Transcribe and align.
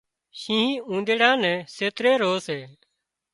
شينهن 0.41 0.83
اُونۮيڙا 0.89 1.31
نين 1.41 1.57
سيتري 1.75 2.13
رو 2.21 2.33
سي 2.45 2.59